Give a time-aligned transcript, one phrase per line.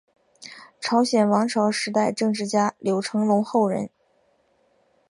[0.79, 3.91] 朝鲜王朝时代政治家柳成龙后人。